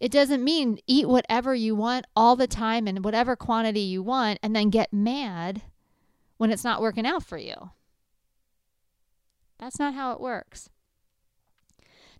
[0.00, 4.40] It doesn't mean eat whatever you want all the time and whatever quantity you want
[4.42, 5.62] and then get mad
[6.36, 7.70] when it's not working out for you.
[9.58, 10.68] That's not how it works.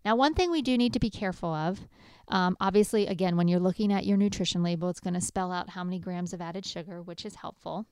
[0.04, 1.86] Now, one thing we do need to be careful of
[2.28, 5.70] um, obviously, again, when you're looking at your nutrition label, it's going to spell out
[5.70, 7.86] how many grams of added sugar, which is helpful.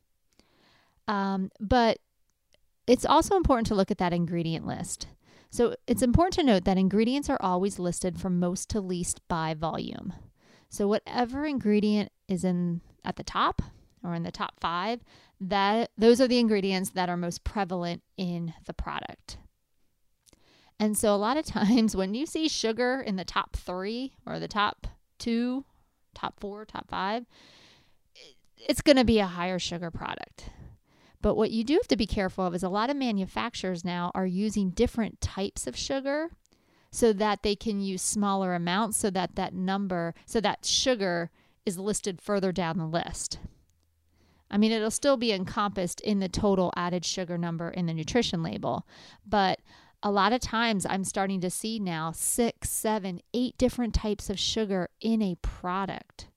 [1.08, 1.98] Um, but
[2.86, 5.08] it's also important to look at that ingredient list.
[5.50, 9.54] So it's important to note that ingredients are always listed from most to least by
[9.54, 10.12] volume.
[10.68, 13.62] So whatever ingredient is in at the top
[14.02, 15.00] or in the top 5,
[15.40, 19.38] that those are the ingredients that are most prevalent in the product.
[20.78, 24.38] And so a lot of times when you see sugar in the top 3 or
[24.38, 24.86] the top
[25.18, 25.64] 2,
[26.14, 27.26] top 4, top 5,
[28.56, 30.50] it's going to be a higher sugar product.
[31.22, 34.12] But what you do have to be careful of is a lot of manufacturers now
[34.14, 36.30] are using different types of sugar
[36.90, 41.30] so that they can use smaller amounts so that that number, so that sugar
[41.64, 43.38] is listed further down the list.
[44.50, 48.42] I mean, it'll still be encompassed in the total added sugar number in the nutrition
[48.42, 48.86] label,
[49.26, 49.60] but
[50.02, 54.38] a lot of times I'm starting to see now six, seven, eight different types of
[54.38, 56.28] sugar in a product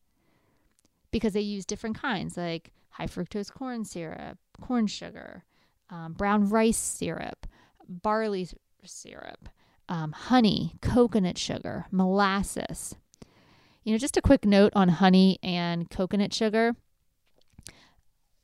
[1.11, 5.43] because they use different kinds like high fructose corn syrup, corn sugar,
[5.89, 7.47] um, brown rice syrup,
[7.87, 8.47] barley
[8.83, 9.49] syrup,
[9.87, 12.95] um, honey, coconut sugar, molasses.
[13.83, 16.75] You know, just a quick note on honey and coconut sugar.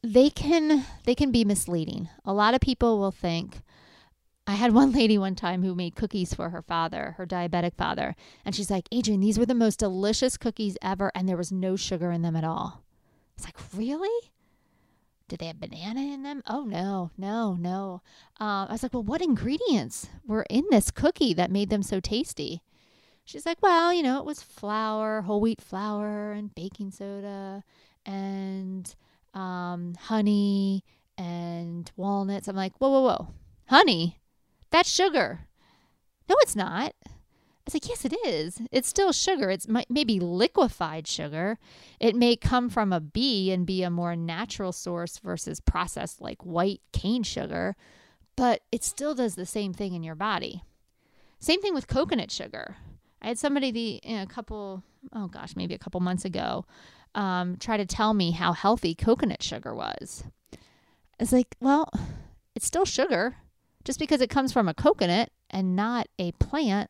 [0.02, 2.10] They can they can be misleading.
[2.24, 3.62] A lot of people will think
[4.48, 8.16] I had one lady one time who made cookies for her father, her diabetic father,
[8.44, 11.76] and she's like, "Adrienne, these were the most delicious cookies ever and there was no
[11.76, 12.84] sugar in them at all."
[13.36, 14.32] It's like, really?
[15.28, 16.44] Did they have banana in them?
[16.48, 18.02] Oh, no, no, no.
[18.40, 22.00] Uh, I was like, well, what ingredients were in this cookie that made them so
[22.00, 22.62] tasty?
[23.24, 27.64] She's like, well, you know, it was flour, whole wheat flour, and baking soda,
[28.06, 28.96] and
[29.34, 30.84] um, honey,
[31.18, 32.48] and walnuts.
[32.48, 33.28] I'm like, whoa, whoa, whoa.
[33.68, 34.20] Honey?
[34.76, 35.40] That's sugar.
[36.28, 36.94] No, it's not.
[37.06, 37.12] I
[37.64, 38.62] was like, yes, it is.
[38.74, 39.50] It's still sugar.
[39.50, 41.60] It's maybe liquefied sugar.
[41.98, 46.44] It may come from a bee and be a more natural source versus processed like
[46.44, 47.78] white cane sugar,
[48.36, 50.62] but it still does the same thing in your body.
[51.40, 52.76] Same thing with coconut sugar.
[53.22, 54.84] I had somebody the you know, a couple,
[55.14, 56.66] oh gosh, maybe a couple months ago,
[57.16, 60.26] um, try to tell me how healthy coconut sugar was.
[61.18, 61.90] It's like, well,
[62.54, 63.38] it's still sugar.
[63.86, 66.90] Just because it comes from a coconut and not a plant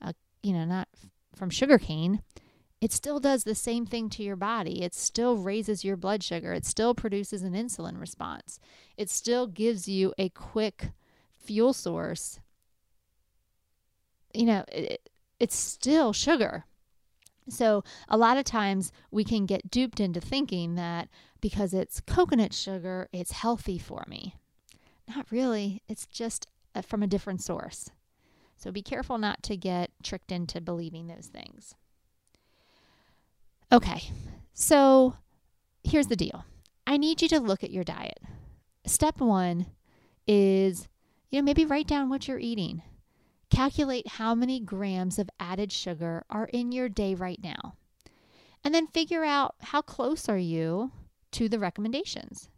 [0.00, 0.88] uh, you know, not
[1.34, 2.22] from sugarcane,
[2.80, 4.82] it still does the same thing to your body.
[4.82, 6.52] It still raises your blood sugar.
[6.52, 8.58] It still produces an insulin response.
[8.96, 10.90] It still gives you a quick
[11.38, 12.40] fuel source.
[14.34, 16.64] You know, it, it's still sugar.
[17.48, 21.08] So, a lot of times we can get duped into thinking that
[21.40, 24.36] because it's coconut sugar, it's healthy for me.
[25.08, 25.82] Not really.
[25.88, 27.90] It's just a, from a different source.
[28.56, 31.74] So be careful not to get tricked into believing those things.
[33.72, 34.10] Okay,
[34.52, 35.16] so
[35.82, 36.44] here's the deal
[36.86, 38.20] I need you to look at your diet.
[38.84, 39.66] Step one
[40.26, 40.88] is,
[41.30, 42.82] you know, maybe write down what you're eating.
[43.50, 47.74] Calculate how many grams of added sugar are in your day right now.
[48.64, 50.92] And then figure out how close are you
[51.32, 52.48] to the recommendations.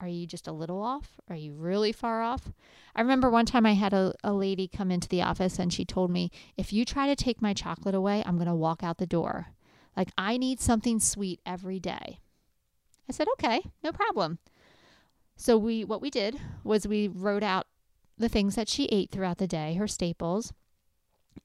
[0.00, 1.20] Are you just a little off?
[1.28, 2.50] Are you really far off?
[2.94, 5.84] I remember one time I had a, a lady come into the office and she
[5.84, 8.96] told me, if you try to take my chocolate away, I'm going to walk out
[8.96, 9.48] the door.
[9.96, 12.20] Like, I need something sweet every day.
[13.08, 14.38] I said, okay, no problem.
[15.36, 17.66] So we what we did was we wrote out
[18.16, 20.52] the things that she ate throughout the day, her staples,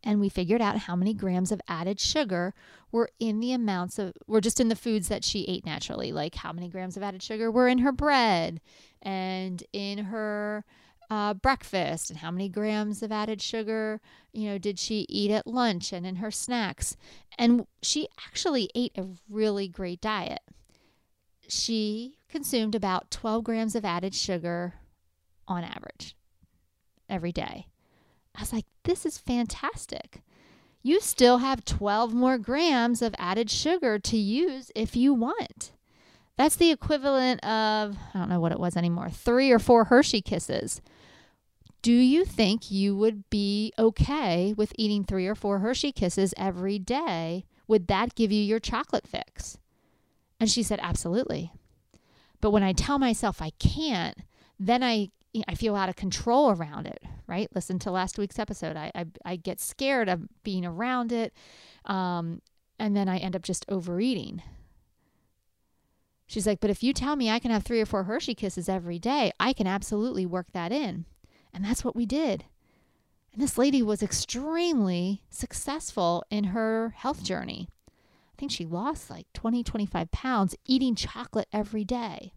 [0.04, 2.54] and we figured out how many grams of added sugar
[2.92, 6.36] were in the amounts of were just in the foods that she ate naturally like
[6.36, 8.62] how many grams of added sugar were in her bread
[9.02, 10.66] and in her
[11.10, 14.02] uh, breakfast and how many grams of added sugar
[14.34, 16.98] you know did she eat at lunch and in her snacks.
[17.38, 20.42] And she actually ate a really great diet.
[21.48, 24.76] She consumed about 12 grams of added sugar
[25.48, 26.16] on average
[27.08, 27.68] every day.
[28.36, 30.22] I was like, this is fantastic.
[30.82, 35.72] You still have 12 more grams of added sugar to use if you want.
[36.38, 40.22] That's the equivalent of, I don't know what it was anymore, three or four Hershey
[40.22, 40.82] kisses.
[41.82, 46.80] Do you think you would be okay with eating three or four Hershey kisses every
[46.80, 47.46] day?
[47.68, 49.58] Would that give you your chocolate fix?
[50.40, 51.52] And she said, absolutely.
[52.42, 54.18] But when I tell myself I can't,
[54.60, 55.10] then I
[55.48, 57.50] I feel out of control around it, right?
[57.54, 58.78] Listen to last week's episode.
[58.78, 61.34] I, I, I get scared of being around it.
[61.86, 62.42] Um,
[62.80, 64.42] and then I end up just overeating.
[66.28, 68.68] She's like, but if you tell me I can have three or four Hershey kisses
[68.68, 71.06] every day, I can absolutely work that in.
[71.54, 72.46] And that's what we did.
[73.32, 77.70] And this lady was extremely successful in her health journey.
[77.88, 82.34] I think she lost like 20, 25 pounds eating chocolate every day.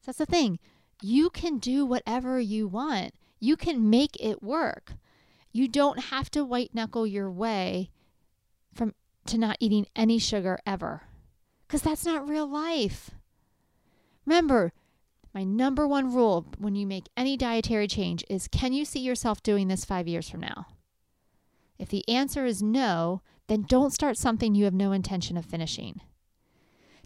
[0.00, 0.58] So that's the thing.
[1.02, 3.14] You can do whatever you want.
[3.38, 4.94] You can make it work.
[5.52, 7.90] You don't have to white knuckle your way
[8.74, 8.94] from
[9.26, 11.02] to not eating any sugar ever.
[11.68, 13.10] Cuz that's not real life.
[14.24, 14.72] Remember,
[15.34, 19.42] my number one rule when you make any dietary change is can you see yourself
[19.42, 20.66] doing this 5 years from now?
[21.78, 26.00] If the answer is no, then don't start something you have no intention of finishing.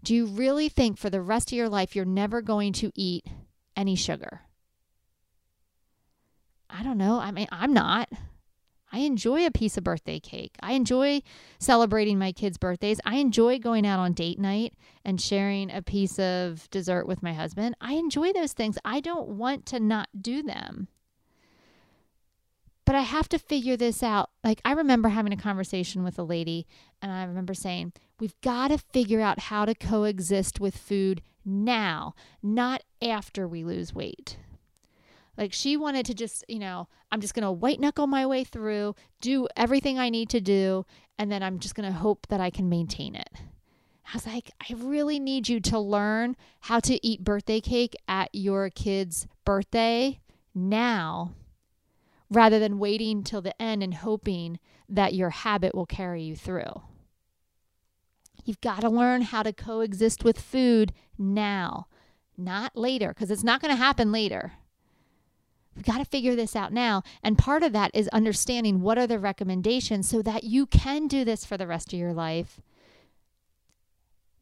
[0.03, 3.25] Do you really think for the rest of your life you're never going to eat
[3.75, 4.41] any sugar?
[6.69, 7.19] I don't know.
[7.19, 8.09] I mean, I'm not.
[8.93, 10.55] I enjoy a piece of birthday cake.
[10.61, 11.21] I enjoy
[11.59, 12.99] celebrating my kids' birthdays.
[13.05, 14.73] I enjoy going out on date night
[15.05, 17.75] and sharing a piece of dessert with my husband.
[17.79, 18.77] I enjoy those things.
[18.83, 20.89] I don't want to not do them.
[22.83, 24.31] But I have to figure this out.
[24.43, 26.67] Like, I remember having a conversation with a lady,
[27.01, 32.13] and I remember saying, We've got to figure out how to coexist with food now,
[32.43, 34.37] not after we lose weight.
[35.37, 38.43] Like she wanted to just, you know, I'm just going to white knuckle my way
[38.43, 40.85] through, do everything I need to do,
[41.17, 43.29] and then I'm just going to hope that I can maintain it.
[44.07, 48.29] I was like, I really need you to learn how to eat birthday cake at
[48.33, 50.19] your kid's birthday
[50.53, 51.33] now
[52.29, 56.81] rather than waiting till the end and hoping that your habit will carry you through.
[58.43, 61.87] You've got to learn how to coexist with food now,
[62.37, 64.53] not later, because it's not going to happen later.
[65.75, 67.03] We've got to figure this out now.
[67.23, 71.23] And part of that is understanding what are the recommendations so that you can do
[71.23, 72.59] this for the rest of your life,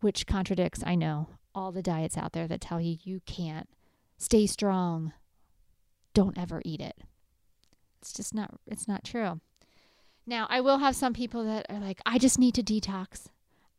[0.02, 3.70] which contradicts, I know, all the diets out there that tell you you can't.
[4.18, 5.14] Stay strong.
[6.14, 6.98] Don't ever eat it.
[8.02, 9.40] It's just not it's not true.
[10.26, 13.28] Now, I will have some people that are like, I just need to detox.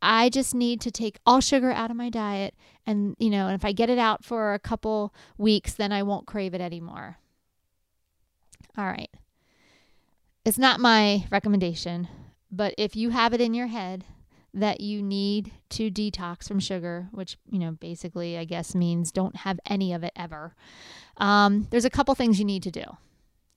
[0.01, 3.55] I just need to take all sugar out of my diet and you know, and
[3.55, 7.17] if I get it out for a couple weeks, then I won't crave it anymore.
[8.77, 9.09] All right.
[10.43, 12.07] It's not my recommendation,
[12.51, 14.05] but if you have it in your head
[14.53, 19.35] that you need to detox from sugar, which, you know, basically, I guess means don't
[19.37, 20.55] have any of it ever,
[21.17, 22.83] um, there's a couple things you need to do.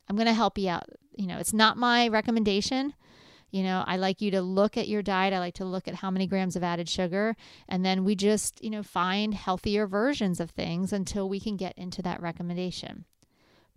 [0.08, 0.84] I'm going to help you out.
[1.16, 2.94] You know, it's not my recommendation.
[3.54, 5.32] You know, I like you to look at your diet.
[5.32, 7.36] I like to look at how many grams of added sugar.
[7.68, 11.78] And then we just, you know, find healthier versions of things until we can get
[11.78, 13.04] into that recommendation.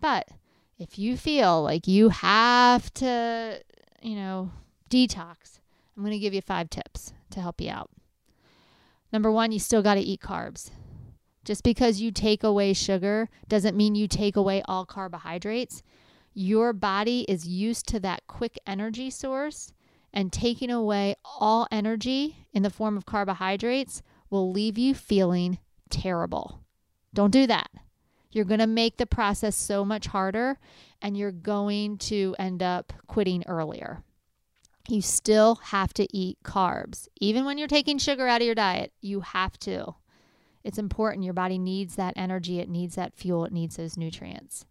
[0.02, 0.30] But
[0.80, 3.62] if you feel like you have to,
[4.02, 4.52] you know,
[4.90, 5.60] detox,
[5.96, 7.92] I'm going to give you five tips to help you out.
[9.14, 10.72] Number one, you still got to eat carbs.
[11.46, 15.84] Just because you take away sugar doesn't mean you take away all carbohydrates.
[16.40, 19.74] Your body is used to that quick energy source,
[20.14, 25.58] and taking away all energy in the form of carbohydrates will leave you feeling
[25.90, 26.60] terrible.
[27.12, 27.72] Don't do that.
[28.30, 30.60] You're going to make the process so much harder
[31.02, 34.04] and you're going to end up quitting earlier.
[34.88, 37.08] You still have to eat carbs.
[37.20, 39.96] Even when you're taking sugar out of your diet, you have to.
[40.64, 41.26] It's important.
[41.26, 44.68] Your body needs that energy, it needs that fuel, it needs those nutrients.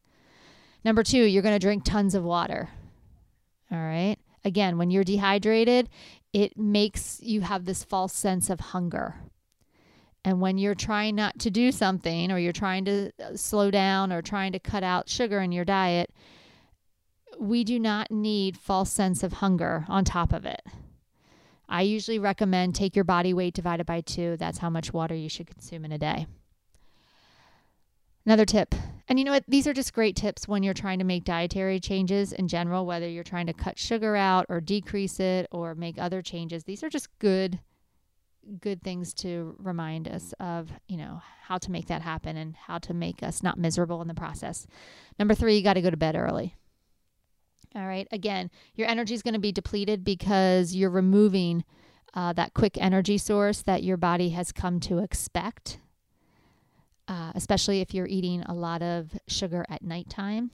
[0.87, 2.69] Number two, you're going to drink tons of water.
[3.73, 4.15] All right.
[4.45, 5.89] Again, when you're dehydrated,
[6.33, 9.17] it makes you have this false sense of hunger.
[10.25, 14.13] And when you're trying not to do something or you're trying to uh, slow down
[14.13, 16.15] or trying to cut out sugar in your diet,
[17.37, 20.63] we do not need false sense of hunger on top of it.
[21.69, 24.37] I usually recommend take your body weight divided by 2.
[24.37, 26.29] That's how much water you should consume in a day.
[28.27, 28.75] Another tip.
[29.09, 29.45] And you know what?
[29.47, 33.09] These are just great tips when you're trying to make dietary changes in general, whether
[33.09, 36.65] you're trying to cut sugar out or decrease it or make other changes.
[36.65, 37.61] These are just good
[38.61, 42.79] good things to remind us of, you know, how to make that happen and how
[42.79, 44.69] to make us not miserable in the process.
[45.19, 46.55] Number three, you got to go to bed early.
[47.75, 48.07] All right.
[48.13, 51.65] Again, your energy is going to be depleted because you're removing
[52.15, 55.81] uh, that quick energy source that your body has come to expect,
[57.17, 60.51] uh, especially if you're eating a lot of sugar at nighttime.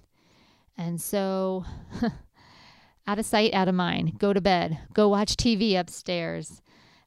[0.77, 1.65] And so,
[3.07, 4.19] out of sight, out of mind.
[4.19, 4.79] Go to bed.
[4.95, 6.63] Go watch TV upstairs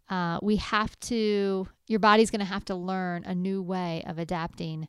[0.09, 4.19] uh, we have to, your body's going to have to learn a new way of
[4.19, 4.87] adapting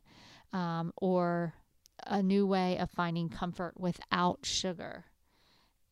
[0.53, 1.53] um, or
[2.05, 5.05] a new way of finding comfort without sugar.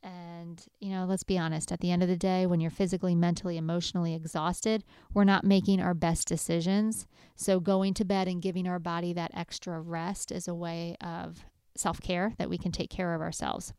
[0.05, 3.15] And, you know, let's be honest, at the end of the day, when you're physically,
[3.15, 4.83] mentally, emotionally exhausted,
[5.15, 7.07] we're not making our best decisions.
[7.35, 11.43] So, going to bed and giving our body that extra rest is a way of
[11.75, 13.73] self care that we can take care of ourselves.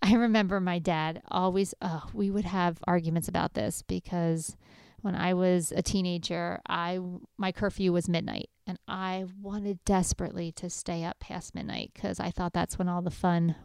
[0.00, 4.56] I remember my dad always, oh, we would have arguments about this because
[5.02, 7.00] when I was a teenager, I
[7.36, 12.30] my curfew was midnight and I wanted desperately to stay up past midnight cuz I
[12.30, 13.56] thought that's when all the fun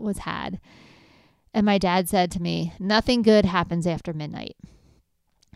[0.00, 0.60] was had.
[1.54, 4.56] And my dad said to me, "Nothing good happens after midnight."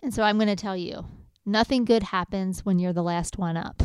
[0.02, 1.06] And so I'm going to tell you,
[1.46, 3.82] nothing good happens when you're the last one up.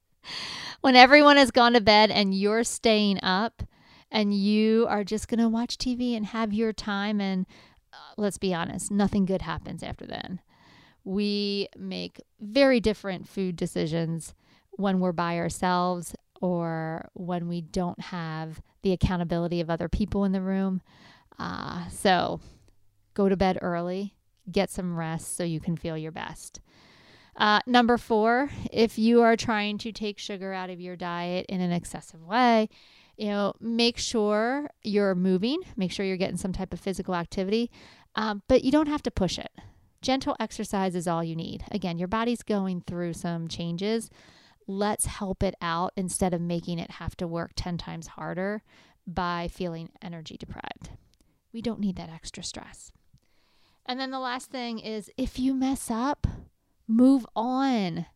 [0.80, 3.62] when everyone has gone to bed and you're staying up,
[4.12, 7.20] and you are just going to watch TV and have your time.
[7.20, 7.46] And
[7.92, 10.40] uh, let's be honest, nothing good happens after then.
[11.02, 14.34] We make very different food decisions
[14.72, 20.32] when we're by ourselves or when we don't have the accountability of other people in
[20.32, 20.82] the room.
[21.38, 22.40] Uh, so
[23.14, 24.14] go to bed early,
[24.50, 26.60] get some rest so you can feel your best.
[27.36, 31.60] Uh, number four, if you are trying to take sugar out of your diet in
[31.60, 32.68] an excessive way,
[33.16, 37.70] you know, make sure you're moving, make sure you're getting some type of physical activity,
[38.16, 39.50] um, but you don't have to push it.
[40.02, 41.62] Gentle exercise is all you need.
[41.70, 44.10] Again, your body's going through some changes.
[44.66, 48.62] Let's help it out instead of making it have to work 10 times harder
[49.06, 50.90] by feeling energy deprived.
[51.52, 52.92] We don't need that extra stress.
[53.84, 56.26] And then the last thing is if you mess up,
[56.86, 58.06] move on.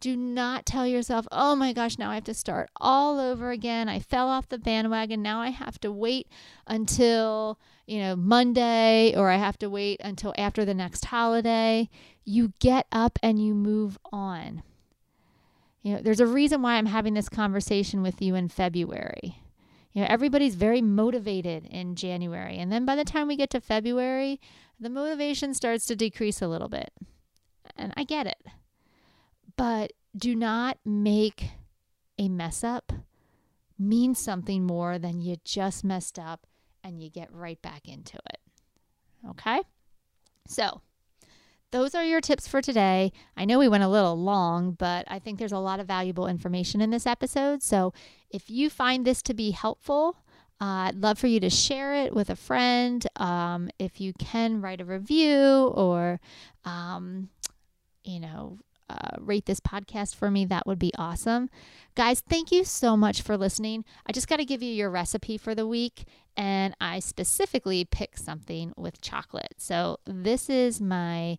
[0.00, 3.88] Do not tell yourself, oh my gosh, now I have to start all over again.
[3.88, 5.22] I fell off the bandwagon.
[5.22, 6.26] Now I have to wait
[6.66, 11.88] until, you know, Monday or I have to wait until after the next holiday.
[12.24, 14.64] You get up and you move on.
[15.82, 19.42] You know, there's a reason why I'm having this conversation with you in February.
[19.92, 22.56] You know, everybody's very motivated in January.
[22.58, 24.40] And then by the time we get to February,
[24.80, 26.90] the motivation starts to decrease a little bit.
[27.76, 28.42] And I get it.
[29.56, 31.50] But do not make
[32.18, 32.92] a mess up
[33.78, 36.46] mean something more than you just messed up
[36.84, 38.40] and you get right back into it.
[39.28, 39.60] Okay?
[40.46, 40.80] So,
[41.72, 43.12] those are your tips for today.
[43.36, 46.28] I know we went a little long, but I think there's a lot of valuable
[46.28, 47.62] information in this episode.
[47.62, 47.92] So
[48.30, 50.18] if you find this to be helpful,
[50.60, 53.04] uh, I'd love for you to share it with a friend.
[53.16, 56.20] Um, if you can, write a review or,
[56.64, 57.30] um,
[58.04, 58.58] you know,
[58.88, 61.48] uh, rate this podcast for me, that would be awesome.
[61.94, 63.84] Guys, thank you so much for listening.
[64.06, 66.04] I just got to give you your recipe for the week,
[66.36, 69.54] and I specifically picked something with chocolate.
[69.56, 71.38] So, this is my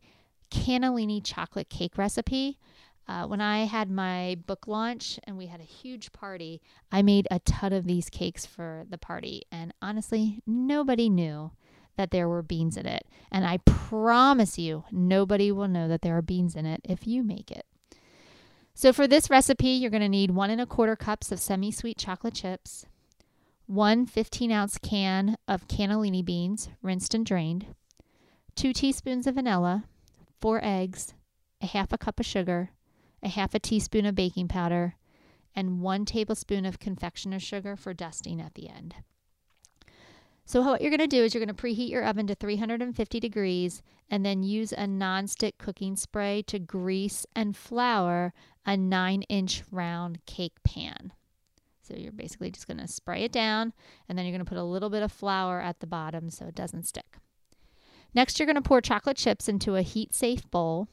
[0.53, 2.59] cannellini chocolate cake recipe.
[3.05, 7.27] Uh, when I had my book launch and we had a huge party, I made
[7.29, 9.43] a ton of these cakes for the party.
[9.51, 11.51] And honestly, nobody knew
[11.97, 13.05] that there were beans in it.
[13.31, 17.23] And I promise you, nobody will know that there are beans in it if you
[17.23, 17.65] make it.
[18.75, 21.71] So, for this recipe, you're going to need one and a quarter cups of semi
[21.71, 22.87] sweet chocolate chips,
[23.67, 27.67] one 15 ounce can of cannellini beans, rinsed and drained,
[28.55, 29.85] two teaspoons of vanilla,
[30.43, 31.13] four eggs,
[31.61, 32.71] a half a cup of sugar,
[33.23, 34.95] a half a teaspoon of baking powder,
[35.55, 38.93] and one tablespoon of confectioner's sugar for dusting at the end.
[40.43, 43.21] So, what you're going to do is you're going to preheat your oven to 350
[43.21, 48.33] degrees and then use a nonstick cooking spray to grease and flour
[48.65, 51.13] a nine inch round cake pan.
[51.83, 53.71] So, you're basically just going to spray it down
[54.09, 56.47] and then you're going to put a little bit of flour at the bottom so
[56.47, 57.19] it doesn't stick.
[58.13, 60.87] Next, you're going to pour chocolate chips into a heat safe bowl.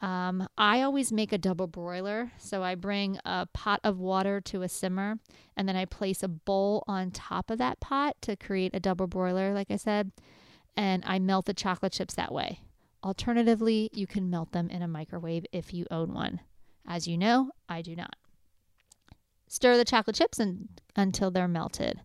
[0.00, 2.32] Um, I always make a double broiler.
[2.38, 5.18] So I bring a pot of water to a simmer
[5.56, 9.06] and then I place a bowl on top of that pot to create a double
[9.06, 10.12] broiler, like I said.
[10.76, 12.60] And I melt the chocolate chips that way.
[13.02, 16.40] Alternatively, you can melt them in a microwave if you own one.
[16.86, 18.14] As you know, I do not.
[19.48, 20.40] Stir the chocolate chips
[20.94, 22.00] until they're melted.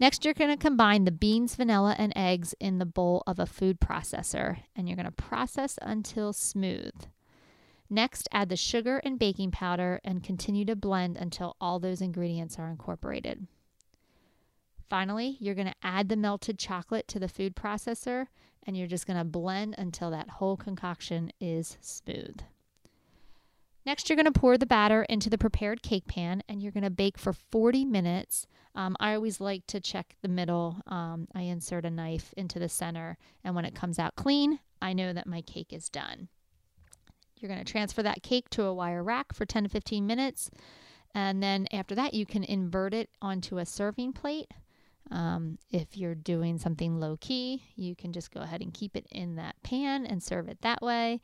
[0.00, 3.46] Next, you're going to combine the beans, vanilla, and eggs in the bowl of a
[3.46, 6.94] food processor, and you're going to process until smooth.
[7.88, 12.58] Next, add the sugar and baking powder and continue to blend until all those ingredients
[12.58, 13.46] are incorporated.
[14.88, 18.26] Finally, you're going to add the melted chocolate to the food processor
[18.66, 22.40] and you're just going to blend until that whole concoction is smooth.
[23.86, 26.84] Next, you're going to pour the batter into the prepared cake pan and you're going
[26.84, 28.46] to bake for 40 minutes.
[28.74, 30.78] Um, I always like to check the middle.
[30.86, 34.94] Um, I insert a knife into the center, and when it comes out clean, I
[34.94, 36.28] know that my cake is done.
[37.36, 40.50] You're going to transfer that cake to a wire rack for 10 to 15 minutes.
[41.14, 44.50] And then after that, you can invert it onto a serving plate.
[45.10, 49.06] Um, if you're doing something low key, you can just go ahead and keep it
[49.12, 51.20] in that pan and serve it that way.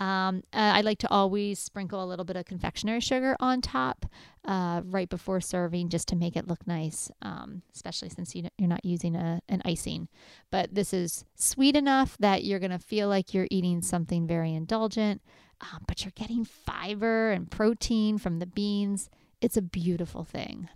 [0.00, 4.06] Um, uh, I like to always sprinkle a little bit of confectionery sugar on top
[4.46, 8.66] uh, right before serving just to make it look nice, um, especially since you, are
[8.66, 10.08] not using a, an icing.
[10.50, 14.54] But this is sweet enough that you're going to feel like you're eating something very
[14.54, 15.20] indulgent,
[15.60, 19.10] um, but you're getting fiber and protein from the beans.
[19.42, 20.70] It's a beautiful thing.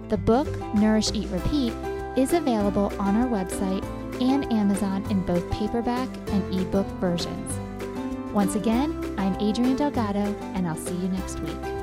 [0.10, 1.74] The book, Nourish, Eat, Repeat,
[2.18, 3.84] is available on our website
[4.22, 7.60] and Amazon in both paperback and ebook versions.
[8.34, 11.83] Once again, I'm Adrienne Delgado, and I'll see you next week.